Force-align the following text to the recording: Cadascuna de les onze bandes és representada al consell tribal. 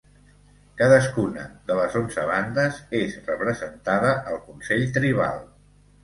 Cadascuna 0.79 1.41
de 1.71 1.75
les 1.79 1.97
onze 1.99 2.23
bandes 2.29 2.79
és 2.99 3.17
representada 3.27 4.15
al 4.31 4.39
consell 4.47 4.87
tribal. 4.97 5.45